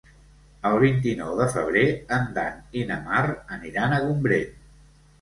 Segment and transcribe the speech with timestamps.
[0.69, 1.85] El vint-i-nou de febrer
[2.19, 3.23] en Dan i na Mar
[3.61, 4.63] aniran a Gombrèn.